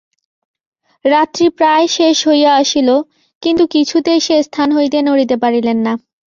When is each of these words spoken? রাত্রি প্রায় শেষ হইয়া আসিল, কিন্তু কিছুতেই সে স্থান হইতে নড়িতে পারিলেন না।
রাত্রি 1.05 1.45
প্রায় 1.49 1.85
শেষ 1.87 2.17
হইয়া 2.27 2.51
আসিল, 2.55 2.89
কিন্তু 3.43 3.63
কিছুতেই 3.67 4.19
সে 4.19 4.35
স্থান 4.43 4.69
হইতে 4.71 4.97
নড়িতে 5.01 5.35
পারিলেন 5.37 5.77
না। 5.85 5.93